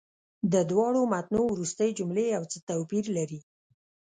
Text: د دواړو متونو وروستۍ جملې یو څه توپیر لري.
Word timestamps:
د 0.53 0.55
دواړو 0.69 1.01
متونو 1.11 1.43
وروستۍ 1.53 1.89
جملې 1.99 2.25
یو 2.35 2.43
څه 2.51 2.57
توپیر 2.69 3.05
لري. 3.17 3.39